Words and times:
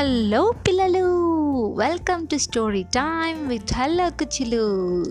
Hello 0.00 0.52
పిల్లలు 0.68 1.04
welcome 1.74 2.26
to 2.26 2.36
story 2.36 2.82
time 2.82 3.48
with 3.48 3.74
hello 3.74 4.10
కుచిలు. 4.10 5.04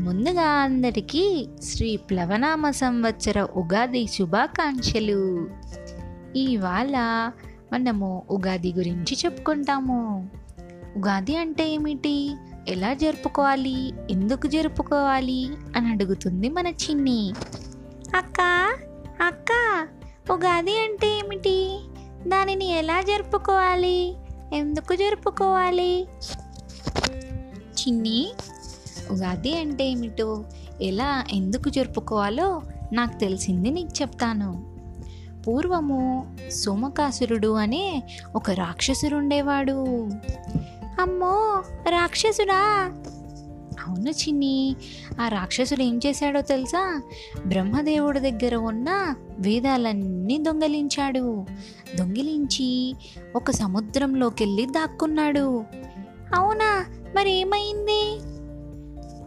ముందుగా 0.00 0.42
అందరికీ 0.42 1.48
శ్రీ 1.62 1.96
ప్లవనామ 1.96 2.70
సంవత్సర 2.70 3.42
ఉగాది 3.42 4.06
శుభాకాంక్షలు. 4.06 5.48
ఇవాళ 6.36 6.96
మనము 7.72 8.22
ఉగాది 8.30 8.72
గురించి 8.72 9.16
చెప్పుకుంటాము. 9.24 10.30
ఉగాది 10.96 11.36
అంటే 11.36 11.68
ఏమిటి? 11.68 12.34
ఎలా 12.68 12.94
జరుపుకోవాలి? 12.94 13.92
ఎందుకు 14.10 14.46
జరుపుకోవాలి? 14.46 15.48
అని 15.76 15.88
అడుగుతుంది 15.88 16.48
మన 16.48 16.66
చిన్ని. 16.66 17.32
అక్క 18.16 18.40
అక్క 19.22 19.50
ఉగాది 20.32 20.80
అంటే 20.80 21.18
ఏమిటి? 21.18 21.80
దానిని 22.26 22.78
ఎలా 22.78 23.02
జరుపుకోవాలి? 23.02 24.16
ఎందుకు 24.52 24.94
జరుపుకోవాలి? 24.94 26.08
చిన్ని 27.64 28.32
ఉగాది 29.10 29.58
అంటే 29.58 29.90
ఏమిటో? 29.90 30.44
ఎలా 30.82 31.24
ఎందుకు 31.32 31.68
జరుపుకోవాలో 31.68 32.62
నాకు 32.92 33.18
తెలిసింది 33.18 33.70
నీకు 33.70 34.02
చెప్తాను. 34.02 34.76
పూర్వము 35.46 36.36
సోమకాసురుడు 36.50 37.52
అనే 37.52 38.02
ఒక 38.34 38.50
రాక్షసుడు 38.50 39.16
ఉండేవాడు. 39.16 40.08
అమ్మో 41.00 41.62
రాక్షసుడా? 41.90 42.92
అవును 43.90 44.10
చిన్ని. 44.10 44.76
ఆ 45.20 45.28
రాక్షసుడు 45.28 45.82
ఏం 45.82 46.00
చేశాడో 46.06 46.40
తెలుసా? 46.40 47.02
బ్రహ్మదేవుడి 47.46 48.20
దగ్గర 48.20 48.54
ఉన్న 48.54 49.14
వేదాలన్నీ 49.38 50.38
దొంగలించాడు. 50.38 51.46
దొంగిలించి 51.98 52.94
ఒక 53.36 53.50
సముద్రంలోకి 53.50 54.44
వెళ్ళి 54.44 54.66
దాక్కున్నాడు. 54.66 55.64
అవునా? 56.34 56.86
మరి 57.16 57.32
ఏమైంది 57.32 58.20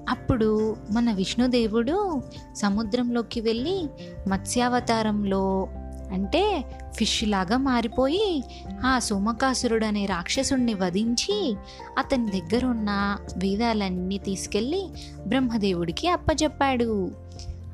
అప్పుడు 0.09 0.75
మన 0.91 1.13
విష్ణుదేవుడు 1.13 2.21
సముద్రంలోకి 2.55 3.41
వెళ్ళి 3.41 3.85
మత్స్యావతారంలో 4.27 5.67
అంటే 6.11 6.65
ఫిష్ 6.95 7.23
లాగా 7.23 7.57
మారిపోయి 7.57 8.43
ఆ 8.85 8.99
సోమకాసురుడు 8.99 9.85
అనే 9.85 10.05
రాక్షసుణ్ణి 10.05 10.73
వధించి 10.73 11.55
అతని 11.97 12.41
దగ్గర 12.41 12.65
ఉన్న 12.65 13.17
వేదాలన్నీ 13.37 14.17
తీసుకెళ్ళి 14.17 14.89
బ్రహ్మదేవుడికి 15.27 16.07
అప్పచెప్పాడు 16.07 17.11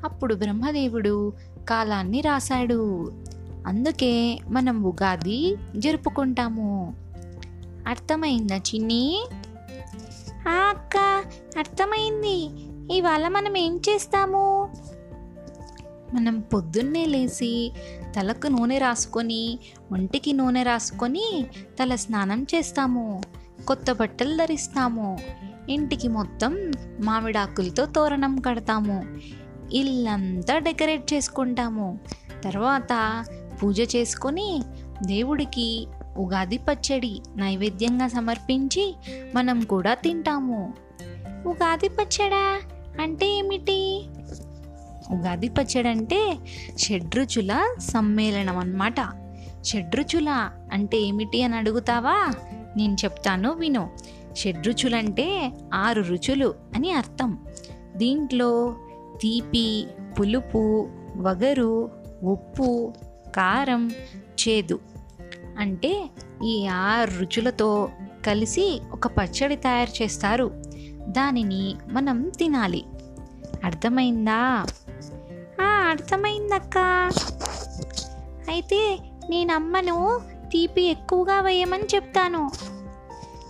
అప్పుడు 0.04 0.34
బ్రహ్మదేవుడు 0.34 1.32
కాలాన్ని 1.68 2.20
రాశాడు. 2.20 3.12
అందుకే 3.66 4.38
మనం 4.48 4.84
ఉగాది 4.84 5.56
జరుపుకుంటాము. 5.76 6.94
అర్థమైందా 7.86 8.56
చిన్ని? 8.56 9.26
ఆ 10.48 10.68
అక్క 10.68 10.96
అర్థమైంది. 11.58 12.48
ఇవాళ 12.96 13.28
మనం 13.28 13.56
ఏం 13.56 13.76
చేస్తాము? 13.76 14.70
మనం 16.14 16.40
పొద్దున్నే 16.40 17.06
లేచి 17.06 17.72
తలకు 18.16 18.46
నూనె 18.46 18.78
రాసుకొని 18.78 19.58
ఒంటికి 19.92 20.32
నూనె 20.32 20.62
రాసుకొని 20.62 21.46
తల 21.82 21.94
స్నానం 21.94 22.46
చేస్తాము. 22.54 23.22
కొత్త 23.66 23.92
బట్టలు 23.92 24.36
ధరిస్తాము. 24.36 25.18
ఇంటికి 25.68 26.08
మొత్తం 26.08 26.72
మామిడాకులతో 27.00 27.86
తోరణం 27.86 28.40
కడతాము. 28.40 29.04
ఇల్లంతా 29.72 30.58
డెకరేట్ 30.58 31.12
చేసుకుంటాము. 31.14 31.98
తర్వాత 32.44 33.24
పూజ 33.62 33.96
చేసుకొని 33.96 34.62
దేవుడికి 35.06 35.86
ఉగాది 36.16 36.58
పచ్చడి 36.58 37.20
నైవేద్యంగా 37.36 38.08
సమర్పించి 38.08 38.94
మనం 39.34 39.60
కూడా 39.60 39.94
తింటాము. 39.94 40.74
ఉగాది 41.46 41.88
పచ్చడా 41.88 42.60
అంటే 43.02 43.26
ఏమిటి? 43.26 44.06
ఉగాది 45.10 45.48
పచ్చడి 45.48 45.88
అంటే 45.88 46.38
షడ్రుచుల 46.78 47.74
సమ్మేళనం 47.78 48.58
అన్నమాట. 48.58 48.94
షడ్రుచుల 49.64 50.50
అంటే 50.72 50.98
ఏమిటి 51.00 51.42
అని 51.42 51.56
అడుగుతావా? 51.56 52.34
నేను 52.76 52.94
చెప్తాను 52.94 53.52
విను. 53.52 53.90
షడ్రుచులంటే 54.36 55.52
ఆరు 55.74 56.02
రుచులు 56.02 56.54
అని 56.74 56.92
అర్థం. 56.92 57.38
దీంట్లో 57.96 58.76
తీపి 59.22 59.86
పులుపు 60.20 60.88
వగరు 61.16 61.90
ఉప్పు 62.22 62.94
కారం 63.36 63.90
చేదు 64.18 64.80
అంటే 65.58 66.10
ఈ 66.44 66.66
ఆరు 66.66 67.10
రుచులతో 67.10 67.90
కలిసి 68.26 68.80
ఒక 68.92 69.06
పచ్చడి 69.06 69.56
తయారు 69.56 70.02
చేస్తారు. 70.02 70.62
దానిని 71.08 71.74
మనం 71.92 72.32
తినాలి. 72.38 72.84
అర్థమైందా? 73.64 74.66
అర్థమైందక్క. 75.90 76.78
అయితే 78.48 78.98
నేను 79.30 79.54
అమ్మను 79.54 80.20
తీపి 80.52 80.82
ఎక్కువగా 80.82 81.40
వేయమని 81.40 81.82
చెప్తాను. 81.82 82.50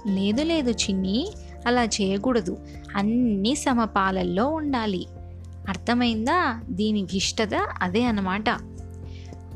లేదు 0.07 0.43
లేదు 0.43 0.71
చిన్ని 0.71 1.29
అలా 1.67 1.85
చేయకూడదు. 1.85 2.59
అన్ని 2.97 3.55
సమపాలల్లో 3.55 4.47
ఉండాలి. 4.49 5.07
అర్థమైందా? 5.69 6.61
దీని 6.71 7.03
విష్టత 7.03 7.69
అదే 7.83 8.05
అన్నమాట. 8.05 8.45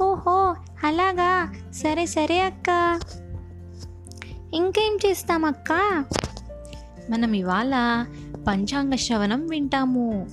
ఓహో 0.02 0.56
అలాగా? 0.84 1.54
సరే 1.74 2.06
సరే 2.06 2.40
అక్క. 2.40 3.00
ఇంకేం 4.54 4.98
చేస్తామక్క? 5.06 5.72
మనం 7.10 7.32
ఇవాళ 7.32 8.04
పంచాంగ 8.48 8.94
శ్రవణం 8.94 9.46
వింటాము. 9.46 10.26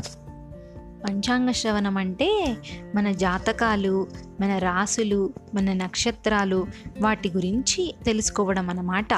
పంచాంగ 1.07 1.51
శ్రవణం 1.51 1.97
అంటే 1.97 2.57
మన 2.95 3.11
జాతకాలు 3.11 4.07
మన 4.41 4.57
రాసులు 4.57 5.33
మన 5.53 5.73
నక్షత్రాలు 5.73 6.67
వాటి 7.01 7.29
గురించి 7.29 7.95
తెలుసుకోవడం 8.05 8.69
అన్నమాట. 8.69 9.13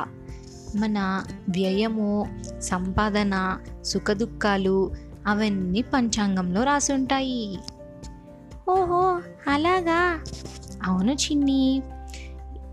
మన 0.75 1.23
వ్యయము 1.49 2.39
సంపాదన 2.59 3.57
సుఖదుఖాలు 3.85 4.91
అవన్నీ 5.27 5.81
పంచాంగంలో 5.81 6.63
రాసుంటాయి. 6.63 7.59
ఓహో 8.69 9.21
అలాగా? 9.47 10.23
అవును 10.83 11.11
చిన్ని. 11.11 11.81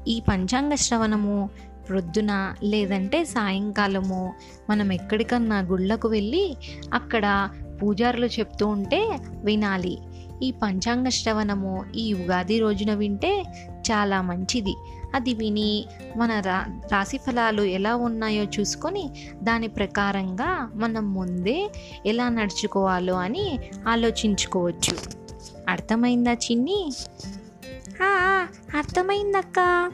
ఈ 0.08 0.22
పంచాంగ 0.28 0.74
శ్రవణము 0.74 1.50
ప్రొద్దున 1.88 2.54
లేదంటే 2.62 3.24
సాయంకాలము 3.24 4.34
మనం 4.70 4.92
ఎక్కడికన్నా 4.92 5.58
గుళ్ళకు 5.58 6.08
వెళ్ళి 6.08 6.56
అక్కడ 6.94 7.48
పూజారులు 7.82 8.26
చెప్తూ 8.26 8.66
ఉంటే 8.66 9.18
వినాలి. 9.44 9.98
ఈ 10.42 10.50
పంచాంగ 10.50 11.08
శ్రవణము 11.08 11.84
ఈ 11.96 12.12
ఉగాది 12.12 12.58
రోజున 12.58 12.94
వింటే 12.94 13.44
చాలా 13.74 14.22
మంచిది. 14.22 14.74
అది 15.14 15.34
విని 15.34 15.84
మన 16.16 16.40
రా 16.40 16.66
రాశి 16.92 17.18
ఫలాలు 17.18 17.62
ఎలా 17.62 17.96
ఉన్నాయో 17.96 18.44
చూసుకొని 18.44 19.10
దాని 19.42 19.68
ప్రకారంగా 19.68 20.70
మనం 20.74 21.14
ముందే 21.14 21.72
ఎలా 22.06 22.28
నడుచుకోవాలో 22.28 23.14
అని 23.14 23.58
ఆలోచించుకోవచ్చు. 23.88 24.96
అర్థమైందా 25.68 26.32
చిన్ని? 26.32 26.92
అర్థమైందక్క. 28.76 29.90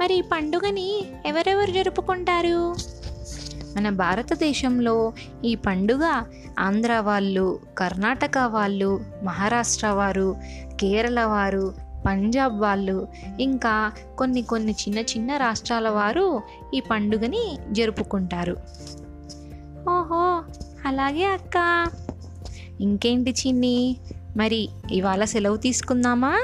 మరి 0.00 0.14
ఈ 0.14 0.20
పండుగని 0.20 1.04
ఎవరెవరు 1.26 1.70
జరుపుకుంటారు? 1.70 2.74
మన 3.76 3.90
భారతదేశంలో 3.90 5.12
ఈ 5.44 5.54
పండుగ 5.54 6.22
ఆంధ్ర 6.58 6.98
వాళ్ళు 6.98 7.60
కర్ణాటక 7.78 8.38
వాళ్ళు 8.46 9.00
మహారాష్ట్ర 9.24 9.86
వారు 9.86 10.36
కేరళ 10.80 11.24
వారు 11.24 11.74
పంజాబ్ 12.06 12.60
వాళ్ళు 12.60 13.08
ఇంకా 13.40 13.92
కొన్ని 14.18 14.42
కొన్ని 14.42 14.72
చిన్న 14.72 14.98
చిన్న 14.98 15.36
రాష్ట్రాల 15.36 15.88
వారు 15.88 16.42
ఈ 16.74 16.80
పండుగని 16.80 17.58
జరుపుకుంటారు. 17.72 18.56
ఓహో 19.90 20.44
అలాగే 20.86 21.24
అక్క. 21.24 21.86
ఇంకేంటి 22.80 23.30
చిన్ని? 23.30 23.96
మరి 24.36 24.68
ఇవాళ 24.90 25.24
సెలవు 25.24 25.56
తీసుకుందామా? 25.56 26.38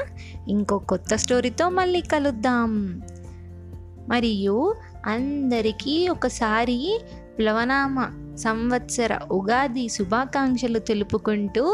ఇంకో 0.47 0.77
కొత్త 0.77 1.15
స్టోరీతో 1.15 1.69
మళ్ళీ 1.69 2.01
కలుద్దాం. 2.01 3.01
మరియు 4.09 4.75
అందరికీ 5.05 6.07
ఒకసారి 6.07 7.01
ప్లవనామ. 7.37 8.20
సంవత్సర 8.43 9.11
ఉగాది 9.31 9.85
శుభాకాంక్షలు 9.89 10.79
తెలుపుకుంటూ 10.79 11.65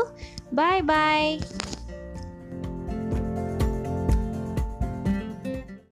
బాయ్ 0.54 0.82
బాయ్. 0.84 1.32